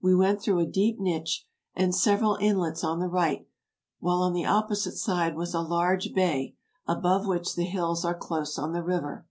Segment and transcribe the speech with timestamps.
[0.00, 3.46] We went through a deep niche and several inlets on the right,
[4.00, 6.56] while on the opposite side was a large bay,
[6.88, 9.26] above which the hills are close on the river.